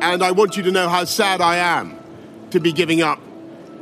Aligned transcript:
And 0.00 0.22
I 0.22 0.30
want 0.32 0.56
you 0.56 0.62
to 0.64 0.70
know 0.70 0.88
how 0.88 1.04
sad 1.04 1.40
I 1.40 1.56
am 1.58 1.92
to 2.50 2.60
be 2.60 2.72
giving 2.72 3.02
up 3.02 3.18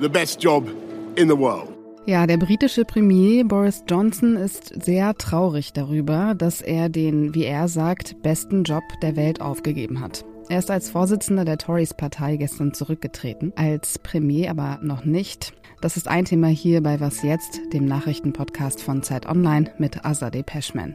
the 0.01 0.09
best 0.09 0.43
job 0.43 0.69
in 1.17 1.29
the 1.29 1.37
world. 1.37 1.69
Ja, 2.07 2.27
der 2.27 2.39
britische 2.39 2.85
Premier 2.85 3.45
Boris 3.45 3.85
Johnson 3.89 4.37
ist 4.37 4.73
sehr 4.83 5.15
traurig 5.15 5.73
darüber, 5.73 6.35
dass 6.35 6.61
er 6.61 6.89
den, 6.89 7.35
wie 7.35 7.45
er 7.45 7.69
sagt, 7.69 8.21
besten 8.23 8.65
Job 8.65 8.83
der 9.03 9.17
Welt 9.17 9.41
aufgegeben 9.41 10.01
hat. 10.01 10.25
Er 10.49 10.59
ist 10.59 10.71
als 10.71 10.91
Vorsitzender 10.91 11.45
der 11.45 11.59
Tories-Partei 11.59 12.37
gestern 12.37 12.75
zurückgetreten, 12.75 13.53
als 13.55 13.99
Premier 14.01 14.51
aber 14.51 14.81
noch 14.83 15.05
nicht. 15.05 15.53
Das 15.81 15.97
ist 15.97 16.09
ein 16.09 16.27
Thema 16.27 16.49
hier 16.49 16.83
bei 16.83 17.01
Was 17.01 17.23
jetzt, 17.23 17.59
dem 17.73 17.87
Nachrichtenpodcast 17.87 18.83
von 18.83 19.03
Zeit 19.03 19.27
Online 19.27 19.71
mit 19.79 20.05
Azadeh 20.05 20.43
Peschman. 20.43 20.95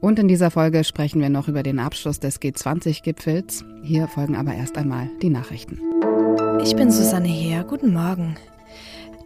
Und 0.00 0.18
in 0.18 0.26
dieser 0.26 0.50
Folge 0.50 0.82
sprechen 0.82 1.20
wir 1.20 1.28
noch 1.28 1.46
über 1.46 1.62
den 1.62 1.78
Abschluss 1.78 2.18
des 2.18 2.40
G20-Gipfels. 2.40 3.64
Hier 3.82 4.08
folgen 4.08 4.34
aber 4.34 4.52
erst 4.54 4.76
einmal 4.76 5.08
die 5.22 5.30
Nachrichten. 5.30 5.78
Ich 6.64 6.74
bin 6.74 6.90
Susanne 6.90 7.28
Heer. 7.28 7.62
Guten 7.62 7.92
Morgen. 7.92 8.36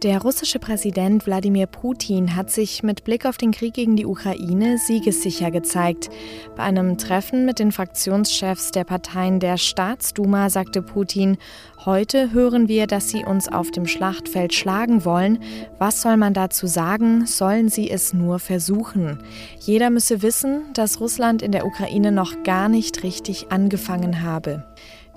Der 0.05 0.21
russische 0.21 0.59
Präsident 0.59 1.25
Wladimir 1.25 1.65
Putin 1.65 2.35
hat 2.35 2.51
sich 2.51 2.83
mit 2.83 3.05
Blick 3.05 3.25
auf 3.25 3.37
den 3.37 3.49
Krieg 3.49 3.73
gegen 3.73 3.95
die 3.95 4.05
Ukraine 4.05 4.77
siegessicher 4.77 5.49
gezeigt. 5.49 6.11
Bei 6.55 6.61
einem 6.61 6.99
Treffen 6.99 7.43
mit 7.43 7.57
den 7.57 7.71
Fraktionschefs 7.71 8.69
der 8.69 8.83
Parteien 8.83 9.39
der 9.39 9.57
Staatsduma 9.57 10.51
sagte 10.51 10.83
Putin, 10.83 11.37
heute 11.85 12.31
hören 12.33 12.67
wir, 12.67 12.85
dass 12.85 13.09
sie 13.09 13.25
uns 13.25 13.47
auf 13.47 13.71
dem 13.71 13.87
Schlachtfeld 13.87 14.53
schlagen 14.53 15.05
wollen. 15.05 15.39
Was 15.79 16.03
soll 16.03 16.17
man 16.17 16.35
dazu 16.35 16.67
sagen? 16.67 17.25
Sollen 17.25 17.69
sie 17.69 17.89
es 17.89 18.13
nur 18.13 18.37
versuchen? 18.37 19.17
Jeder 19.59 19.89
müsse 19.89 20.21
wissen, 20.21 20.71
dass 20.75 20.99
Russland 20.99 21.41
in 21.41 21.51
der 21.51 21.65
Ukraine 21.65 22.11
noch 22.11 22.43
gar 22.43 22.69
nicht 22.69 23.01
richtig 23.01 23.47
angefangen 23.51 24.21
habe. 24.21 24.63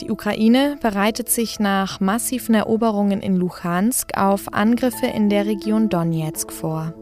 Die 0.00 0.10
Ukraine 0.10 0.76
bereitet 0.80 1.28
sich 1.28 1.58
nach 1.58 1.98
massiven 1.98 2.54
Eroberungen 2.54 3.20
in 3.20 3.36
Luhansk 3.36 4.16
auf 4.16 4.52
Angriffe 4.52 5.06
in 5.06 5.28
der 5.28 5.46
Region 5.46 5.88
Donetsk 5.88 6.52
vor. 6.52 6.94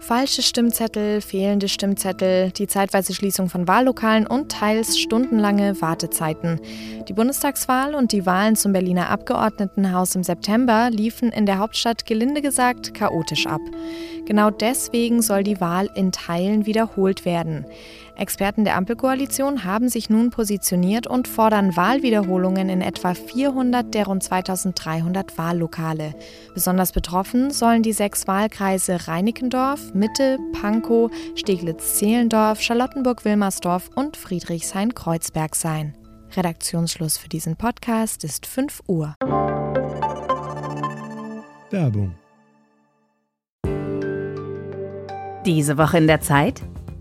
Falsche 0.00 0.42
Stimmzettel, 0.42 1.20
fehlende 1.20 1.68
Stimmzettel, 1.68 2.50
die 2.52 2.66
zeitweise 2.66 3.12
Schließung 3.12 3.48
von 3.48 3.66
Wahllokalen 3.66 4.26
und 4.26 4.50
teils 4.50 4.98
stundenlange 4.98 5.82
Wartezeiten. 5.82 6.60
Die 7.08 7.12
Bundestagswahl 7.12 7.94
und 7.94 8.12
die 8.12 8.24
Wahlen 8.24 8.54
zum 8.54 8.72
Berliner 8.72 9.10
Abgeordnetenhaus 9.10 10.14
im 10.14 10.22
September 10.22 10.88
liefen 10.90 11.30
in 11.30 11.46
der 11.46 11.58
Hauptstadt 11.58 12.06
gelinde 12.06 12.42
gesagt 12.42 12.94
chaotisch 12.94 13.46
ab. 13.46 13.60
Genau 14.24 14.50
deswegen 14.50 15.20
soll 15.20 15.42
die 15.42 15.60
Wahl 15.60 15.90
in 15.94 16.12
Teilen 16.12 16.64
wiederholt 16.64 17.24
werden. 17.24 17.66
Experten 18.18 18.64
der 18.64 18.76
Ampelkoalition 18.76 19.62
haben 19.62 19.88
sich 19.88 20.10
nun 20.10 20.30
positioniert 20.30 21.06
und 21.06 21.28
fordern 21.28 21.76
Wahlwiederholungen 21.76 22.68
in 22.68 22.80
etwa 22.80 23.14
400 23.14 23.94
der 23.94 24.06
rund 24.06 24.24
2300 24.24 25.38
Wahllokale. 25.38 26.14
Besonders 26.52 26.90
betroffen 26.90 27.52
sollen 27.52 27.84
die 27.84 27.92
sechs 27.92 28.26
Wahlkreise 28.26 29.06
Reinickendorf, 29.06 29.94
Mitte, 29.94 30.38
Pankow, 30.60 31.12
Steglitz-Zehlendorf, 31.36 32.60
Charlottenburg-Wilmersdorf 32.60 33.90
und 33.94 34.16
Friedrichshain-Kreuzberg 34.16 35.54
sein. 35.54 35.94
Redaktionsschluss 36.36 37.18
für 37.18 37.28
diesen 37.28 37.54
Podcast 37.54 38.24
ist 38.24 38.46
5 38.46 38.80
Uhr. 38.88 39.14
Werbung. 41.70 42.14
Diese 45.46 45.78
Woche 45.78 45.98
in 45.98 46.08
der 46.08 46.20
Zeit? 46.20 46.62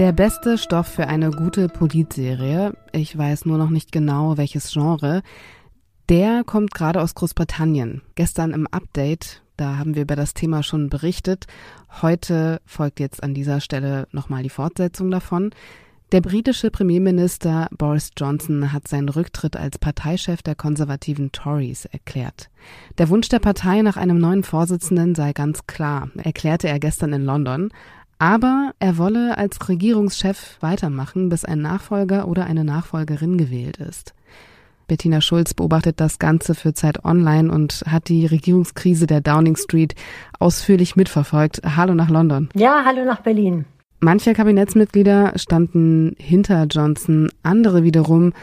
Der 0.00 0.12
beste 0.12 0.56
Stoff 0.56 0.86
für 0.86 1.08
eine 1.08 1.30
gute 1.30 1.68
Politserie, 1.68 2.72
ich 2.92 3.18
weiß 3.18 3.44
nur 3.44 3.58
noch 3.58 3.68
nicht 3.68 3.92
genau 3.92 4.38
welches 4.38 4.72
Genre, 4.72 5.20
der 6.08 6.42
kommt 6.42 6.72
gerade 6.72 7.02
aus 7.02 7.14
Großbritannien. 7.14 8.00
Gestern 8.14 8.54
im 8.54 8.66
Update, 8.68 9.42
da 9.58 9.76
haben 9.76 9.94
wir 9.94 10.00
über 10.00 10.16
das 10.16 10.32
Thema 10.32 10.62
schon 10.62 10.88
berichtet. 10.88 11.48
Heute 12.00 12.62
folgt 12.64 12.98
jetzt 12.98 13.22
an 13.22 13.34
dieser 13.34 13.60
Stelle 13.60 14.08
nochmal 14.10 14.42
die 14.42 14.48
Fortsetzung 14.48 15.10
davon. 15.10 15.50
Der 16.12 16.22
britische 16.22 16.70
Premierminister 16.70 17.68
Boris 17.70 18.10
Johnson 18.16 18.72
hat 18.72 18.88
seinen 18.88 19.10
Rücktritt 19.10 19.54
als 19.54 19.78
Parteichef 19.78 20.42
der 20.42 20.56
konservativen 20.56 21.30
Tories 21.30 21.84
erklärt. 21.84 22.48
Der 22.98 23.10
Wunsch 23.10 23.28
der 23.28 23.38
Partei 23.38 23.82
nach 23.82 23.98
einem 23.98 24.18
neuen 24.18 24.44
Vorsitzenden 24.44 25.14
sei 25.14 25.34
ganz 25.34 25.66
klar, 25.66 26.10
erklärte 26.16 26.68
er 26.68 26.80
gestern 26.80 27.12
in 27.12 27.24
London. 27.24 27.70
Aber 28.20 28.72
er 28.80 28.98
wolle 28.98 29.38
als 29.38 29.66
Regierungschef 29.66 30.58
weitermachen, 30.60 31.30
bis 31.30 31.46
ein 31.46 31.62
Nachfolger 31.62 32.28
oder 32.28 32.44
eine 32.44 32.64
Nachfolgerin 32.64 33.38
gewählt 33.38 33.78
ist. 33.78 34.12
Bettina 34.88 35.22
Schulz 35.22 35.54
beobachtet 35.54 36.00
das 36.00 36.18
Ganze 36.18 36.54
für 36.54 36.74
Zeit 36.74 37.02
Online 37.06 37.50
und 37.50 37.82
hat 37.86 38.10
die 38.10 38.26
Regierungskrise 38.26 39.06
der 39.06 39.22
Downing 39.22 39.56
Street 39.56 39.94
ausführlich 40.38 40.96
mitverfolgt. 40.96 41.62
Hallo 41.64 41.94
nach 41.94 42.10
London. 42.10 42.50
Ja, 42.54 42.82
hallo 42.84 43.06
nach 43.06 43.22
Berlin. 43.22 43.64
Manche 44.00 44.34
Kabinettsmitglieder 44.34 45.32
standen 45.36 46.14
hinter 46.18 46.66
Johnson, 46.66 47.30
andere 47.42 47.84
wiederum 47.84 48.34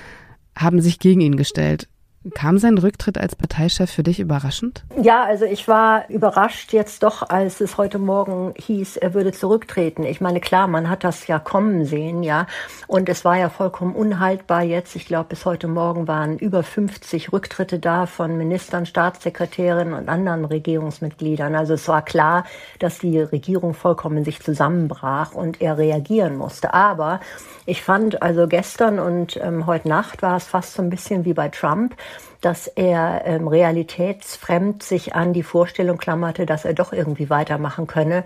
haben 0.58 0.82
sich 0.82 0.98
gegen 0.98 1.22
ihn 1.22 1.38
gestellt. 1.38 1.88
Kam 2.34 2.58
sein 2.58 2.78
Rücktritt 2.78 3.18
als 3.18 3.36
Parteichef 3.36 3.92
für 3.92 4.04
dich 4.04 4.20
überraschend? 4.20 4.84
Ja, 5.02 5.24
also 5.24 5.46
ich 5.46 5.68
war 5.68 6.10
überrascht 6.10 6.74
jetzt 6.74 7.04
doch, 7.04 7.30
als 7.30 7.62
es 7.62 7.78
heute 7.78 8.00
Morgen 8.00 8.54
hieß, 8.58 8.98
er 8.98 9.14
würde 9.14 9.32
zurücktreten. 9.32 10.04
Ich 10.04 10.22
meine, 10.22 10.40
klar, 10.40 10.68
man 10.68 10.90
hat 10.90 11.04
das 11.04 11.28
ja 11.28 11.40
kommen 11.40 11.86
sehen, 11.86 12.24
ja. 12.24 12.48
Und 12.88 13.10
es 13.10 13.26
war 13.26 13.38
ja 13.38 13.50
vollkommen 13.50 13.96
unhaltbar 13.96 14.64
jetzt. 14.64 14.96
Ich 14.96 15.06
glaube, 15.06 15.30
bis 15.30 15.46
heute 15.46 15.68
Morgen 15.68 16.08
waren 16.08 16.38
über 16.38 16.64
50 16.64 17.32
Rücktritte 17.32 17.80
da 17.80 18.06
von 18.06 18.38
Ministern, 18.38 18.86
Staatssekretärinnen 18.86 19.94
und 19.94 20.10
anderen 20.10 20.46
Regierungsmitgliedern. 20.46 21.56
Also 21.56 21.74
es 21.74 21.88
war 21.88 22.04
klar, 22.04 22.46
dass 22.80 23.00
die 23.00 23.20
Regierung 23.20 23.74
vollkommen 23.74 24.24
sich 24.24 24.42
zusammenbrach 24.42 25.34
und 25.34 25.62
er 25.62 25.78
reagieren 25.78 26.38
musste. 26.38 26.74
Aber 26.74 27.20
ich 27.66 27.84
fand 27.84 28.22
also 28.22 28.48
gestern 28.48 29.00
und 29.00 29.38
ähm, 29.38 29.66
heute 29.66 29.90
Nacht 29.90 30.22
war 30.22 30.38
es 30.38 30.46
fast 30.46 30.74
so 30.74 30.82
ein 30.82 30.90
bisschen 30.90 31.26
wie 31.26 31.34
bei 31.34 31.50
Trump 31.50 31.96
dass 32.42 32.68
er 32.68 33.24
ähm, 33.26 33.48
realitätsfremd 33.48 34.84
sich 34.84 35.16
an 35.16 35.34
die 35.34 35.44
Vorstellung 35.44 35.98
klammerte, 35.98 36.46
dass 36.46 36.66
er 36.66 36.74
doch 36.74 36.94
irgendwie 36.94 37.30
weitermachen 37.30 37.88
könne. 37.88 38.24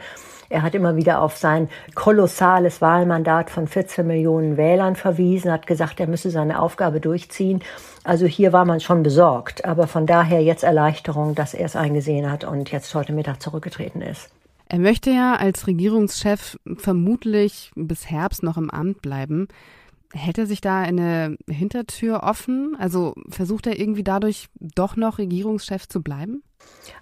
Er 0.52 0.64
hat 0.64 0.76
immer 0.76 0.98
wieder 0.98 1.22
auf 1.22 1.38
sein 1.38 1.70
kolossales 1.96 2.82
Wahlmandat 2.82 3.50
von 3.50 3.68
14 3.68 4.06
Millionen 4.06 4.58
Wählern 4.58 4.98
verwiesen, 4.98 5.50
hat 5.50 5.66
gesagt, 5.66 6.02
er 6.02 6.08
müsse 6.08 6.30
seine 6.30 6.62
Aufgabe 6.62 7.00
durchziehen. 7.00 7.62
Also 8.04 8.26
hier 8.26 8.52
war 8.52 8.66
man 8.66 8.82
schon 8.82 9.02
besorgt, 9.02 9.64
aber 9.64 9.88
von 9.88 10.06
daher 10.06 10.44
jetzt 10.44 10.64
Erleichterung, 10.64 11.36
dass 11.36 11.54
er 11.54 11.66
es 11.66 11.78
eingesehen 11.78 12.30
hat 12.30 12.44
und 12.44 12.70
jetzt 12.70 12.94
heute 12.94 13.14
Mittag 13.14 13.42
zurückgetreten 13.42 14.02
ist. 14.02 14.30
Er 14.68 14.80
möchte 14.80 15.10
ja 15.10 15.36
als 15.36 15.68
Regierungschef 15.68 16.58
vermutlich 16.78 17.72
bis 17.76 18.10
Herbst 18.10 18.44
noch 18.44 18.58
im 18.58 18.70
Amt 18.70 19.02
bleiben. 19.02 19.48
Hält 20.14 20.38
er 20.38 20.46
sich 20.46 20.62
da 20.62 20.80
eine 20.82 21.38
Hintertür 21.50 22.24
offen? 22.24 22.76
Also 22.78 23.14
versucht 23.30 23.68
er 23.68 23.80
irgendwie 23.80 24.04
dadurch 24.04 24.48
doch 24.60 24.96
noch 24.96 25.18
Regierungschef 25.18 25.88
zu 25.88 26.02
bleiben? 26.02 26.44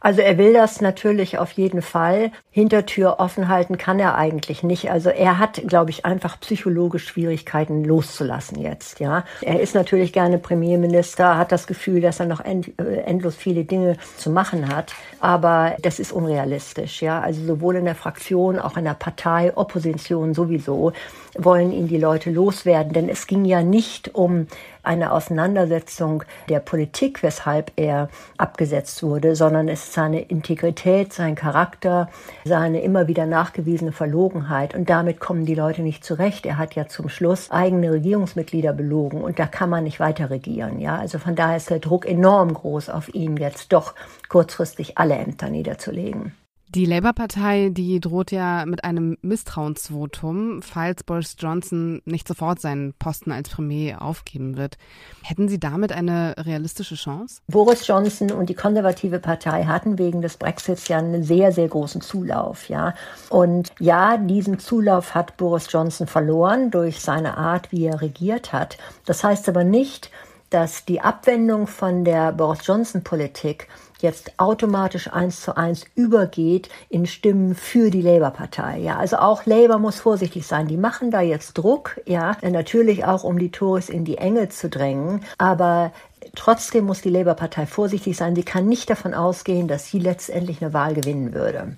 Also 0.02 0.22
er 0.22 0.38
will 0.38 0.54
das 0.54 0.82
natürlich 0.82 1.38
auf 1.38 1.52
jeden 1.52 1.82
Fall. 1.82 2.32
Hintertür 2.52 3.20
offen 3.20 3.48
halten 3.50 3.78
kann 3.78 4.00
er 4.00 4.16
eigentlich 4.16 4.64
nicht. 4.64 4.92
Also 4.92 5.10
er 5.10 5.40
hat, 5.40 5.62
glaube 5.68 5.90
ich, 5.92 6.06
einfach 6.06 6.40
psychologisch 6.40 7.08
Schwierigkeiten 7.08 7.84
loszulassen 7.84 8.60
jetzt, 8.60 9.00
ja. 9.00 9.26
Er 9.42 9.60
ist 9.60 9.76
natürlich 9.76 10.14
gerne 10.14 10.38
Premierminister, 10.38 11.38
hat 11.38 11.52
das 11.52 11.68
Gefühl, 11.68 12.02
dass 12.02 12.20
er 12.20 12.28
noch 12.28 12.40
end, 12.40 12.80
äh, 12.80 13.02
endlos 13.02 13.36
viele 13.36 13.66
Dinge 13.66 13.98
zu 14.18 14.30
machen 14.30 14.74
hat. 14.74 14.94
Aber 15.20 15.76
das 15.82 16.00
ist 16.00 16.12
unrealistisch, 16.12 17.02
ja. 17.02 17.20
Also 17.20 17.46
sowohl 17.46 17.76
in 17.76 17.86
der 17.86 17.96
Fraktion, 17.96 18.60
auch 18.60 18.78
in 18.78 18.86
der 18.86 18.94
Partei, 18.94 19.56
Opposition 19.56 20.34
sowieso 20.34 20.94
wollen 21.38 21.72
ihn 21.72 21.88
die 21.88 21.98
Leute 21.98 22.32
loswerden. 22.32 22.94
Denn 22.94 23.10
es 23.10 23.28
ging 23.28 23.46
ja 23.46 23.62
nicht 23.62 24.16
um 24.16 24.48
eine 24.90 25.12
Auseinandersetzung 25.12 26.24
der 26.50 26.60
Politik, 26.60 27.22
weshalb 27.22 27.72
er 27.76 28.10
abgesetzt 28.38 29.04
wurde, 29.04 29.36
sondern 29.36 29.68
es 29.68 29.84
ist 29.84 29.94
seine 29.94 30.22
Integrität, 30.22 31.14
sein 31.14 31.36
Charakter, 31.36 32.10
seine 32.44 32.82
immer 32.82 33.08
wieder 33.08 33.28
nachgewiesene 33.28 33.92
Verlogenheit. 33.92 34.74
Und 34.74 34.90
damit 34.90 35.20
kommen 35.20 35.46
die 35.46 35.54
Leute 35.54 35.84
nicht 35.84 36.04
zurecht. 36.04 36.48
Er 36.48 36.58
hat 36.58 36.74
ja 36.74 36.88
zum 36.88 37.08
Schluss 37.08 37.52
eigene 37.52 37.92
Regierungsmitglieder 37.92 38.74
belogen 38.74 39.22
und 39.22 39.38
da 39.38 39.46
kann 39.46 39.70
man 39.70 39.84
nicht 39.84 40.00
weiter 40.00 40.32
regieren. 40.32 40.80
Ja, 40.80 40.98
also 40.98 41.20
von 41.20 41.36
daher 41.36 41.58
ist 41.58 41.70
der 41.70 41.80
Druck 41.80 42.08
enorm 42.08 42.52
groß 42.56 42.90
auf 42.90 43.14
ihn 43.14 43.38
jetzt 43.38 43.72
doch 43.72 43.94
kurzfristig 44.28 44.98
alle 44.98 45.16
Ämter 45.16 45.52
niederzulegen. 45.52 46.34
Die 46.76 46.86
Labour-Partei, 46.86 47.70
die 47.72 48.00
droht 48.00 48.30
ja 48.30 48.64
mit 48.68 48.84
einem 48.84 49.18
Misstrauensvotum, 49.24 50.62
falls 50.62 51.04
Boris 51.04 51.36
Johnson 51.40 52.00
nicht 52.06 52.28
sofort 52.28 52.62
seinen 52.62 52.94
Posten 52.94 53.32
als 53.32 53.50
Premier 53.50 54.04
aufgeben 54.04 54.56
wird. 54.56 54.78
Hätten 55.24 55.50
Sie 55.50 55.60
damit 55.60 55.92
eine 55.92 56.36
realistische 56.38 56.94
Chance? 56.94 57.42
Boris 57.48 57.88
Johnson 57.88 58.30
und 58.30 58.50
die 58.50 58.54
konservative 58.54 59.18
Partei 59.18 59.64
hatten 59.64 59.98
wegen 59.98 60.22
des 60.22 60.38
Brexits 60.38 60.88
ja 60.88 61.00
einen 61.00 61.24
sehr, 61.24 61.52
sehr 61.52 61.68
großen 61.68 62.02
Zulauf, 62.02 62.70
ja. 62.70 62.94
Und 63.30 63.72
ja, 63.80 64.18
diesen 64.18 64.60
Zulauf 64.60 65.16
hat 65.16 65.38
Boris 65.38 65.72
Johnson 65.72 66.06
verloren 66.06 66.70
durch 66.70 67.02
seine 67.02 67.36
Art, 67.38 67.72
wie 67.72 67.86
er 67.86 68.00
regiert 68.00 68.54
hat. 68.54 68.78
Das 69.06 69.24
heißt 69.24 69.50
aber 69.50 69.64
nicht, 69.64 70.12
dass 70.52 70.86
die 70.86 71.02
Abwendung 71.02 71.66
von 71.66 72.06
der 72.06 72.32
Boris 72.32 72.60
Johnson 72.66 73.04
Politik 73.04 73.68
jetzt 74.02 74.34
automatisch 74.38 75.12
eins 75.12 75.42
zu 75.42 75.58
eins 75.58 75.86
übergeht 75.96 76.70
in 76.90 77.06
Stimmen 77.06 77.56
für 77.56 77.90
die 77.90 78.02
Labour-Partei. 78.02 78.80
Ja, 78.80 78.98
also 78.98 79.18
auch 79.18 79.46
Labour 79.46 79.80
muss 79.80 80.00
vorsichtig 80.00 80.46
sein. 80.48 80.68
Die 80.68 80.78
machen 80.78 81.12
da 81.12 81.22
jetzt 81.22 81.58
Druck, 81.58 82.00
ja, 82.06 82.38
natürlich 82.42 83.06
auch 83.06 83.24
um 83.24 83.40
die 83.40 83.52
Tories 83.52 83.90
in 83.90 84.06
die 84.06 84.18
Enge 84.18 84.50
zu 84.50 84.70
drängen, 84.70 85.22
aber 85.38 85.92
Trotzdem 86.36 86.86
muss 86.86 87.02
die 87.02 87.10
Labour-Partei 87.10 87.66
vorsichtig 87.66 88.18
sein. 88.18 88.36
Sie 88.36 88.44
kann 88.44 88.68
nicht 88.68 88.90
davon 88.90 89.14
ausgehen, 89.14 89.68
dass 89.68 89.88
sie 89.88 90.00
letztendlich 90.00 90.62
eine 90.62 90.74
Wahl 90.74 90.94
gewinnen 90.94 91.34
würde. 91.34 91.76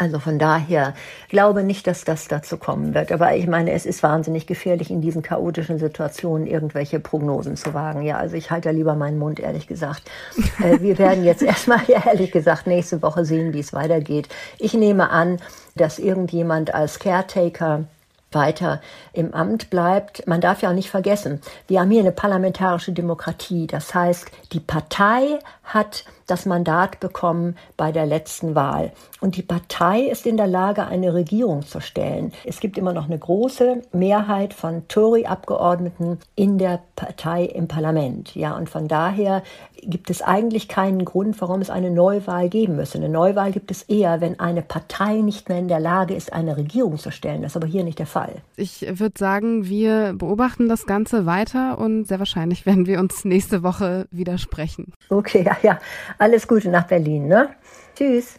Also 0.00 0.18
von 0.18 0.38
daher 0.38 0.94
glaube 1.28 1.62
nicht, 1.62 1.86
dass 1.86 2.04
das 2.04 2.26
dazu 2.26 2.56
kommen 2.56 2.94
wird. 2.94 3.12
Aber 3.12 3.36
ich 3.36 3.46
meine, 3.46 3.72
es 3.72 3.84
ist 3.84 4.02
wahnsinnig 4.02 4.46
gefährlich, 4.46 4.90
in 4.90 5.02
diesen 5.02 5.20
chaotischen 5.20 5.78
Situationen 5.78 6.46
irgendwelche 6.46 7.00
Prognosen 7.00 7.54
zu 7.54 7.74
wagen. 7.74 8.00
Ja, 8.00 8.16
also 8.16 8.34
ich 8.34 8.50
halte 8.50 8.70
lieber 8.70 8.94
meinen 8.94 9.18
Mund, 9.18 9.38
ehrlich 9.38 9.66
gesagt. 9.66 10.02
Äh, 10.60 10.80
wir 10.80 10.98
werden 10.98 11.24
jetzt 11.24 11.42
erstmal, 11.42 11.80
ehrlich 11.88 12.32
gesagt, 12.32 12.66
nächste 12.66 13.02
Woche 13.02 13.24
sehen, 13.24 13.54
wie 13.54 13.60
es 13.60 13.72
weitergeht. 13.72 14.28
Ich 14.58 14.74
nehme 14.74 15.10
an, 15.10 15.38
dass 15.74 15.98
irgendjemand 15.98 16.74
als 16.74 16.98
Caretaker 16.98 17.84
weiter 18.32 18.80
im 19.12 19.32
Amt 19.32 19.70
bleibt. 19.70 20.26
Man 20.26 20.40
darf 20.40 20.62
ja 20.62 20.70
auch 20.70 20.74
nicht 20.74 20.90
vergessen, 20.90 21.40
wir 21.66 21.80
haben 21.80 21.90
hier 21.90 22.00
eine 22.00 22.12
parlamentarische 22.12 22.92
Demokratie. 22.92 23.66
Das 23.66 23.94
heißt, 23.94 24.30
die 24.52 24.60
Partei 24.60 25.38
hat 25.74 26.04
das 26.30 26.46
Mandat 26.46 27.00
bekommen 27.00 27.56
bei 27.76 27.92
der 27.92 28.06
letzten 28.06 28.54
Wahl. 28.54 28.92
Und 29.20 29.36
die 29.36 29.42
Partei 29.42 30.02
ist 30.02 30.26
in 30.26 30.36
der 30.36 30.46
Lage, 30.46 30.86
eine 30.86 31.12
Regierung 31.12 31.62
zu 31.62 31.80
stellen. 31.80 32.32
Es 32.44 32.60
gibt 32.60 32.78
immer 32.78 32.92
noch 32.92 33.06
eine 33.06 33.18
große 33.18 33.82
Mehrheit 33.92 34.54
von 34.54 34.86
Tory-Abgeordneten 34.88 36.18
in 36.36 36.58
der 36.58 36.80
Partei 36.96 37.44
im 37.44 37.68
Parlament. 37.68 38.34
Ja, 38.34 38.56
und 38.56 38.70
von 38.70 38.88
daher 38.88 39.42
gibt 39.82 40.10
es 40.10 40.22
eigentlich 40.22 40.68
keinen 40.68 41.04
Grund, 41.04 41.40
warum 41.40 41.60
es 41.60 41.70
eine 41.70 41.90
Neuwahl 41.90 42.48
geben 42.48 42.76
müsse. 42.76 42.98
Eine 42.98 43.08
Neuwahl 43.08 43.50
gibt 43.50 43.70
es 43.70 43.82
eher, 43.82 44.20
wenn 44.20 44.38
eine 44.38 44.62
Partei 44.62 45.16
nicht 45.16 45.48
mehr 45.48 45.58
in 45.58 45.68
der 45.68 45.80
Lage 45.80 46.14
ist, 46.14 46.32
eine 46.32 46.56
Regierung 46.56 46.98
zu 46.98 47.10
stellen. 47.10 47.42
Das 47.42 47.52
ist 47.52 47.56
aber 47.56 47.66
hier 47.66 47.84
nicht 47.84 47.98
der 47.98 48.06
Fall. 48.06 48.36
Ich 48.56 48.86
würde 48.88 49.18
sagen, 49.18 49.68
wir 49.68 50.14
beobachten 50.14 50.68
das 50.68 50.86
Ganze 50.86 51.26
weiter 51.26 51.78
und 51.78 52.04
sehr 52.04 52.18
wahrscheinlich 52.18 52.66
werden 52.66 52.86
wir 52.86 53.00
uns 53.00 53.24
nächste 53.24 53.62
Woche 53.62 54.06
wieder 54.10 54.38
sprechen. 54.38 54.92
Okay, 55.08 55.44
ja. 55.62 55.78
Alles 56.18 56.46
Gute 56.46 56.68
nach 56.68 56.86
Berlin, 56.86 57.28
ne? 57.28 57.50
Tschüss. 57.94 58.38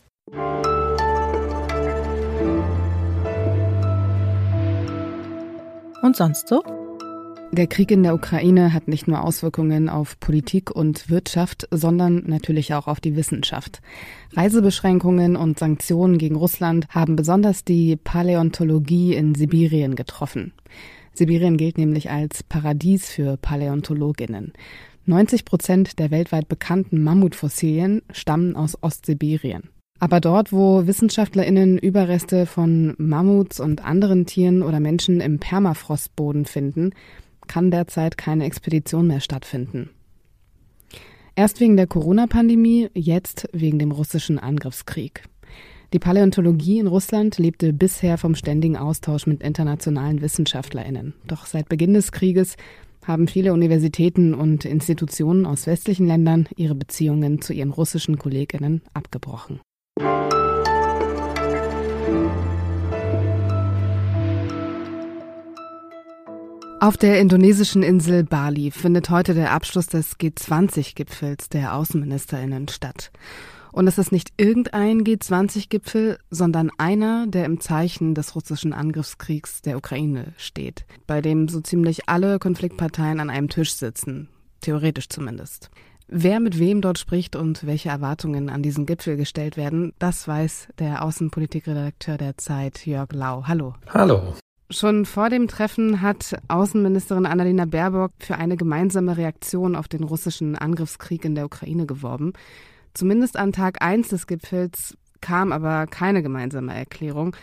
Und 6.01 6.15
sonst 6.15 6.47
so? 6.47 6.63
Der 7.53 7.68
Krieg 7.68 7.91
in 7.91 8.01
der 8.01 8.15
Ukraine 8.15 8.71
hat 8.73 8.88
nicht 8.88 9.09
nur 9.09 9.21
Auswirkungen 9.23 9.89
auf 9.89 10.18
Politik 10.21 10.71
und 10.71 11.09
Wirtschaft, 11.09 11.68
sondern 11.69 12.23
natürlich 12.25 12.73
auch 12.73 12.88
auf 12.88 13.01
die 13.01 13.18
Wissenschaft. 13.18 13.81
Reisebeschränkungen 14.33 15.35
und 15.35 15.59
Sanktionen 15.59 16.18
gegen 16.18 16.38
Russland 16.38 16.88
haben 16.89 17.18
besonders 17.18 17.65
die 17.65 17.97
Paläontologie 17.97 19.15
in 19.15 19.35
Sibirien 19.35 19.95
getroffen. 19.95 20.53
Sibirien 21.13 21.57
gilt 21.57 21.77
nämlich 21.77 22.09
als 22.09 22.41
Paradies 22.41 23.09
für 23.09 23.35
Paläontologinnen. 23.35 24.53
90 25.06 25.45
Prozent 25.45 26.00
der 26.00 26.12
weltweit 26.12 26.48
bekannten 26.48 27.03
Mammutfossilien 27.03 28.01
stammen 28.12 28.56
aus 28.56 28.77
Ostsibirien. 28.81 29.69
Aber 30.00 30.19
dort, 30.19 30.51
wo 30.51 30.88
WissenschaftlerInnen 30.88 31.77
Überreste 31.77 32.45
von 32.45 32.95
Mammuts 32.98 33.59
und 33.59 33.86
anderen 33.86 34.25
Tieren 34.25 34.63
oder 34.63 34.80
Menschen 34.80 35.21
im 35.21 35.38
Permafrostboden 35.38 36.45
finden, 36.45 36.92
kann 37.48 37.69
derzeit 37.69 38.18
keine 38.18 38.45
Expedition 38.45 39.07
mehr 39.07 39.19
stattfinden. 39.19 39.89
Erst 41.36 41.59
wegen 41.59 41.77
der 41.77 41.88
Corona-Pandemie, 41.88 42.89
jetzt 42.94 43.47
wegen 43.54 43.80
dem 43.80 43.92
russischen 43.92 44.39
Angriffskrieg. 44.39 45.24
Die 45.94 46.00
Paläontologie 46.00 46.80
in 46.80 46.88
Russland 46.88 47.38
lebte 47.38 47.74
bisher 47.74 48.18
vom 48.18 48.36
ständigen 48.36 48.77
Austausch 48.77 49.27
mit 49.27 49.44
internationalen 49.44 50.21
WissenschaftlerInnen. 50.21 51.13
Doch 51.27 51.45
seit 51.45 51.68
Beginn 51.68 51.94
des 51.94 52.12
Krieges 52.12 52.56
haben 53.06 53.27
viele 53.27 53.53
Universitäten 53.53 54.33
und 54.33 54.65
Institutionen 54.65 55.45
aus 55.45 55.68
westlichen 55.68 56.07
Ländern 56.07 56.48
ihre 56.56 56.75
Beziehungen 56.75 57.42
zu 57.42 57.53
ihren 57.53 57.71
russischen 57.71 58.18
Kolleginnen 58.18 58.81
abgebrochen. 58.94 59.59
Auf 66.81 66.98
der 66.98 67.19
indonesischen 67.19 67.83
Insel 67.83 68.24
Bali 68.24 68.71
findet 68.71 69.12
heute 69.12 69.36
der 69.36 69.51
Abschluss 69.51 69.86
des 69.86 70.18
G20-Gipfels 70.18 71.50
der 71.50 71.75
Außenministerinnen 71.75 72.68
statt. 72.69 73.12
Und 73.71 73.88
es 73.88 73.97
ist 73.97 74.12
nicht 74.12 74.33
irgendein 74.38 75.03
G20-Gipfel, 75.03 76.18
sondern 76.29 76.71
einer, 76.77 77.27
der 77.27 77.45
im 77.45 77.59
Zeichen 77.59 78.15
des 78.15 78.35
russischen 78.35 78.73
Angriffskriegs 78.73 79.62
der 79.62 79.77
Ukraine 79.77 80.33
steht, 80.38 80.85
bei 81.07 81.21
dem 81.21 81.47
so 81.47 81.62
ziemlich 81.62 82.09
alle 82.09 82.39
Konfliktparteien 82.39 83.19
an 83.19 83.29
einem 83.29 83.50
Tisch 83.50 83.73
sitzen, 83.73 84.27
theoretisch 84.59 85.07
zumindest. 85.09 85.69
Wer 86.13 86.41
mit 86.41 86.59
wem 86.59 86.81
dort 86.81 87.00
spricht 87.00 87.38
und 87.38 87.65
welche 87.65 87.88
Erwartungen 87.88 88.50
an 88.50 88.62
diesen 88.62 88.85
Gipfel 88.85 89.15
gestellt 89.15 89.56
werden, 89.56 89.94
das 89.97 90.27
weiß 90.27 90.68
der 90.77 91.06
Außenpolitikredakteur 91.06 92.18
der 92.18 92.38
Zeit, 92.38 92.85
Jörg 92.85 93.13
Lau. 93.13 93.45
Hallo. 93.47 93.75
Hallo. 93.88 94.33
Schon 94.69 95.06
vor 95.06 95.29
dem 95.29 95.47
Treffen 95.47 96.01
hat 96.01 96.35
Außenministerin 96.50 97.25
Annalena 97.25 97.65
Baerbock 97.65 98.12
für 98.19 98.35
eine 98.35 98.57
gemeinsame 98.57 99.15
Reaktion 99.15 99.75
auf 99.75 99.88
den 99.88 100.03
russischen 100.03 100.57
Angriffskrieg 100.57 101.23
in 101.23 101.35
der 101.35 101.45
Ukraine 101.45 101.85
geworben. 101.85 102.33
Zumindest 102.94 103.38
an 103.38 103.54
Tag 103.54 103.81
1 103.81 104.10
des 104.10 104.28
Gipfels 104.28 104.98
kam 105.21 105.52
aber 105.52 105.88
keine 105.88 106.24
gemeinsame 106.24 106.74
Erklärung. 106.74 107.36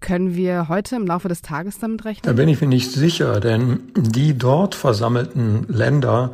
Können 0.00 0.34
wir 0.34 0.68
heute 0.68 0.96
im 0.96 1.06
Laufe 1.06 1.28
des 1.28 1.42
Tages 1.42 1.78
damit 1.78 2.04
rechnen? 2.04 2.22
Da 2.24 2.32
bin 2.32 2.48
ich 2.48 2.60
mir 2.60 2.66
nicht 2.66 2.90
sicher, 2.90 3.40
denn 3.40 3.92
die 3.96 4.36
dort 4.36 4.74
versammelten 4.74 5.66
Länder 5.68 6.32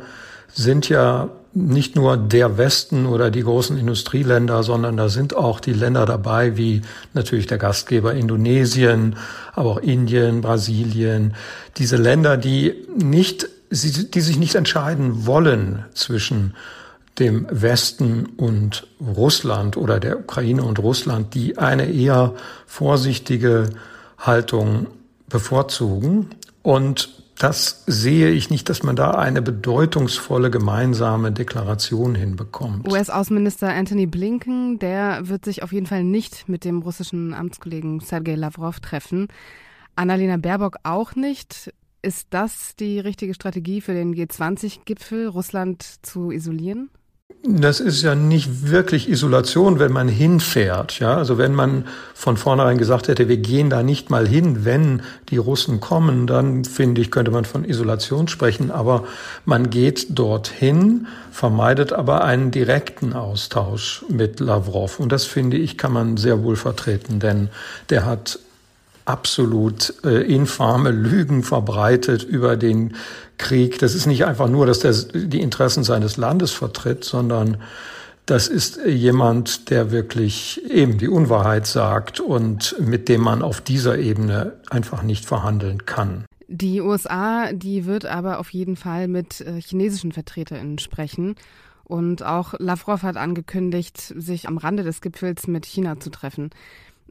sind 0.53 0.87
ja 0.87 1.29
nicht 1.53 1.95
nur 1.95 2.17
der 2.17 2.57
Westen 2.57 3.07
oder 3.07 3.31
die 3.31 3.41
großen 3.41 3.77
Industrieländer, 3.77 4.63
sondern 4.63 4.95
da 4.95 5.09
sind 5.09 5.35
auch 5.35 5.59
die 5.59 5.73
Länder 5.73 6.05
dabei, 6.05 6.55
wie 6.55 6.81
natürlich 7.13 7.47
der 7.47 7.57
Gastgeber 7.57 8.13
Indonesien, 8.13 9.15
aber 9.53 9.71
auch 9.71 9.79
Indien, 9.79 10.41
Brasilien. 10.41 11.33
Diese 11.77 11.97
Länder, 11.97 12.37
die 12.37 12.85
nicht, 12.95 13.49
die 13.71 14.21
sich 14.21 14.37
nicht 14.37 14.55
entscheiden 14.55 15.25
wollen 15.25 15.83
zwischen 15.93 16.53
dem 17.19 17.47
Westen 17.49 18.25
und 18.37 18.87
Russland 19.01 19.77
oder 19.77 19.99
der 19.99 20.19
Ukraine 20.19 20.63
und 20.63 20.79
Russland, 20.79 21.33
die 21.33 21.57
eine 21.57 21.91
eher 21.91 22.35
vorsichtige 22.65 23.69
Haltung 24.17 24.87
bevorzugen. 25.27 26.29
Und 26.61 27.17
das 27.39 27.83
sehe 27.85 28.31
ich 28.31 28.49
nicht, 28.49 28.67
dass 28.69 28.81
man 28.81 28.95
da 28.95 29.11
eine 29.11 29.41
bedeutungsvolle 29.41 30.49
gemeinsame 30.49 31.31
Deklaration 31.31 32.15
hinbekommt. 32.15 32.87
US-Außenminister 32.87 33.69
Anthony 33.69 34.07
Blinken, 34.07 34.79
der 34.79 35.27
wird 35.27 35.45
sich 35.45 35.61
auf 35.61 35.71
jeden 35.71 35.85
Fall 35.85 36.03
nicht 36.03 36.49
mit 36.49 36.65
dem 36.65 36.81
russischen 36.81 37.33
Amtskollegen 37.33 37.99
Sergei 37.99 38.35
Lavrov 38.35 38.79
treffen. 38.79 39.27
Annalena 39.95 40.37
Baerbock 40.37 40.77
auch 40.83 41.15
nicht. 41.15 41.73
Ist 42.01 42.27
das 42.29 42.75
die 42.75 42.99
richtige 42.99 43.33
Strategie 43.33 43.81
für 43.81 43.93
den 43.93 44.15
G20-Gipfel, 44.15 45.27
Russland 45.27 45.83
zu 46.03 46.31
isolieren? 46.31 46.89
Das 47.49 47.79
ist 47.79 48.01
ja 48.01 48.13
nicht 48.13 48.69
wirklich 48.71 49.09
Isolation, 49.09 49.79
wenn 49.79 49.91
man 49.91 50.07
hinfährt. 50.09 50.99
Ja, 50.99 51.15
also 51.15 51.37
wenn 51.37 51.53
man 51.53 51.85
von 52.13 52.35
vornherein 52.35 52.77
gesagt 52.77 53.07
hätte, 53.07 53.29
wir 53.29 53.37
gehen 53.37 53.69
da 53.69 53.83
nicht 53.83 54.09
mal 54.09 54.27
hin, 54.27 54.65
wenn 54.65 55.01
die 55.29 55.37
Russen 55.37 55.79
kommen, 55.79 56.27
dann 56.27 56.65
finde 56.65 56.99
ich, 56.99 57.11
könnte 57.11 57.31
man 57.31 57.45
von 57.45 57.63
Isolation 57.63 58.27
sprechen. 58.27 58.69
Aber 58.69 59.05
man 59.45 59.69
geht 59.69 60.07
dorthin, 60.17 61.07
vermeidet 61.31 61.93
aber 61.93 62.23
einen 62.23 62.51
direkten 62.51 63.13
Austausch 63.13 64.03
mit 64.09 64.39
Lavrov. 64.39 64.99
Und 64.99 65.11
das 65.11 65.25
finde 65.25 65.57
ich, 65.57 65.77
kann 65.77 65.93
man 65.93 66.17
sehr 66.17 66.43
wohl 66.43 66.55
vertreten, 66.55 67.19
denn 67.19 67.49
der 67.89 68.05
hat 68.05 68.39
absolut 69.07 69.93
äh, 70.03 70.21
infame 70.23 70.91
Lügen 70.91 71.43
verbreitet 71.43 72.23
über 72.23 72.57
den 72.57 72.95
Krieg. 73.37 73.79
Das 73.79 73.95
ist 73.95 74.05
nicht 74.05 74.25
einfach 74.25 74.49
nur, 74.49 74.65
dass 74.65 74.79
der 74.79 74.93
die 74.93 75.41
Interessen 75.41 75.83
seines 75.83 76.17
Landes 76.17 76.51
vertritt, 76.51 77.03
sondern 77.03 77.57
das 78.25 78.49
ist 78.49 78.79
jemand, 78.85 79.69
der 79.69 79.91
wirklich 79.91 80.61
eben 80.69 80.97
die 80.97 81.07
Unwahrheit 81.07 81.65
sagt 81.65 82.19
und 82.19 82.75
mit 82.79 83.07
dem 83.07 83.21
man 83.21 83.41
auf 83.41 83.61
dieser 83.61 83.97
Ebene 83.97 84.53
einfach 84.69 85.01
nicht 85.01 85.25
verhandeln 85.25 85.85
kann. 85.85 86.25
Die 86.49 86.81
USA, 86.81 87.53
die 87.53 87.85
wird 87.85 88.05
aber 88.05 88.39
auf 88.39 88.49
jeden 88.49 88.75
Fall 88.75 89.07
mit 89.07 89.41
äh, 89.41 89.61
chinesischen 89.61 90.11
VertreterInnen 90.11 90.79
sprechen. 90.79 91.35
Und 91.85 92.21
auch 92.23 92.53
Lavrov 92.59 93.03
hat 93.03 93.15
angekündigt, 93.15 93.97
sich 93.97 94.49
am 94.49 94.57
Rande 94.57 94.83
des 94.83 94.99
Gipfels 94.99 95.47
mit 95.47 95.65
China 95.65 96.01
zu 96.01 96.09
treffen. 96.09 96.49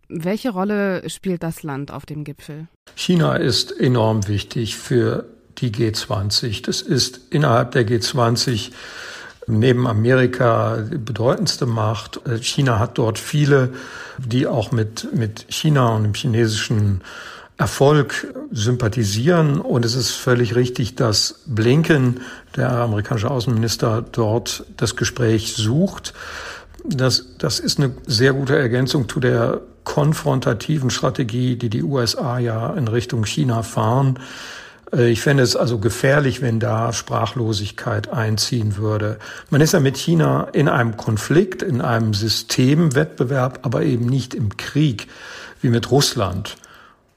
Welche 0.08 0.50
Rolle 0.50 1.08
spielt 1.08 1.42
das 1.42 1.62
Land 1.62 1.90
auf 1.90 2.06
dem 2.06 2.24
Gipfel? 2.24 2.68
China 2.94 3.36
ist 3.36 3.72
enorm 3.78 4.28
wichtig 4.28 4.76
für 4.76 5.24
die 5.58 5.72
G20. 5.72 6.64
Das 6.64 6.80
ist 6.80 7.20
innerhalb 7.30 7.72
der 7.72 7.86
G20 7.86 8.70
neben 9.48 9.86
Amerika 9.86 10.78
die 10.78 10.98
bedeutendste 10.98 11.66
Macht. 11.66 12.20
China 12.40 12.78
hat 12.78 12.98
dort 12.98 13.18
viele, 13.18 13.72
die 14.18 14.46
auch 14.46 14.72
mit, 14.72 15.12
mit 15.12 15.46
China 15.48 15.96
und 15.96 16.04
dem 16.04 16.14
chinesischen 16.14 17.00
Erfolg 17.58 18.26
sympathisieren. 18.50 19.60
Und 19.60 19.84
es 19.84 19.94
ist 19.94 20.10
völlig 20.12 20.54
richtig, 20.54 20.94
dass 20.94 21.40
Blinken, 21.46 22.20
der 22.54 22.70
amerikanische 22.70 23.30
Außenminister, 23.30 24.04
dort 24.12 24.64
das 24.76 24.94
Gespräch 24.96 25.54
sucht. 25.54 26.12
Das, 26.84 27.36
das 27.38 27.58
ist 27.58 27.78
eine 27.78 27.92
sehr 28.06 28.32
gute 28.34 28.56
Ergänzung 28.56 29.08
zu 29.08 29.20
der 29.20 29.62
konfrontativen 29.86 30.90
Strategie, 30.90 31.56
die 31.56 31.70
die 31.70 31.82
USA 31.82 32.38
ja 32.38 32.74
in 32.74 32.88
Richtung 32.88 33.24
China 33.24 33.62
fahren. 33.62 34.18
Äh, 34.92 35.08
ich 35.10 35.22
fände 35.22 35.42
es 35.42 35.56
also 35.56 35.78
gefährlich, 35.78 36.42
wenn 36.42 36.60
da 36.60 36.92
Sprachlosigkeit 36.92 38.12
einziehen 38.12 38.76
würde. 38.76 39.18
Man 39.48 39.62
ist 39.62 39.72
ja 39.72 39.80
mit 39.80 39.96
China 39.96 40.48
in 40.52 40.68
einem 40.68 40.98
Konflikt, 40.98 41.62
in 41.62 41.80
einem 41.80 42.12
Systemwettbewerb, 42.12 43.60
aber 43.62 43.84
eben 43.84 44.04
nicht 44.04 44.34
im 44.34 44.58
Krieg 44.58 45.06
wie 45.62 45.70
mit 45.70 45.90
Russland. 45.90 46.56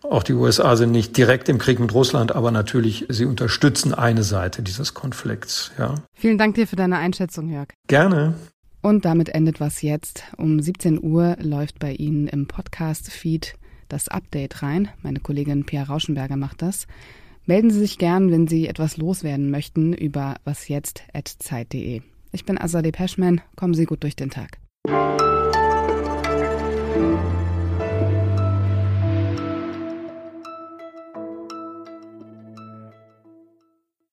Auch 0.03 0.23
die 0.23 0.33
USA 0.33 0.75
sind 0.75 0.91
nicht 0.91 1.17
direkt 1.17 1.49
im 1.49 1.57
Krieg 1.57 1.79
mit 1.79 1.93
Russland, 1.93 2.33
aber 2.33 2.51
natürlich, 2.51 3.05
sie 3.09 3.25
unterstützen 3.25 3.93
eine 3.93 4.23
Seite 4.23 4.61
dieses 4.61 4.93
Konflikts. 4.93 5.71
Ja. 5.77 5.95
Vielen 6.13 6.37
Dank 6.37 6.55
dir 6.55 6.67
für 6.67 6.77
deine 6.77 6.97
Einschätzung, 6.97 7.49
Jörg. 7.49 7.67
Gerne. 7.87 8.35
Und 8.81 9.05
damit 9.05 9.29
endet 9.29 9.59
was 9.59 9.81
jetzt. 9.81 10.23
Um 10.37 10.59
17 10.59 11.03
Uhr 11.03 11.37
läuft 11.41 11.79
bei 11.79 11.93
Ihnen 11.93 12.27
im 12.27 12.47
Podcast-Feed 12.47 13.55
das 13.89 14.07
Update 14.07 14.61
rein. 14.61 14.89
Meine 15.01 15.19
Kollegin 15.19 15.65
Pia 15.65 15.83
Rauschenberger 15.83 16.37
macht 16.37 16.61
das. 16.61 16.87
Melden 17.45 17.71
Sie 17.71 17.79
sich 17.79 17.97
gern, 17.97 18.31
wenn 18.31 18.47
Sie 18.47 18.67
etwas 18.67 18.97
loswerden 18.97 19.49
möchten, 19.49 19.93
über 19.93 20.35
wasjetzt.zeit.de. 20.43 22.01
Ich 22.31 22.45
bin 22.45 22.59
Azadeh 22.59 22.91
Peschman. 22.91 23.41
Kommen 23.55 23.73
Sie 23.73 23.85
gut 23.85 24.03
durch 24.03 24.15
den 24.15 24.29
Tag. 24.29 24.59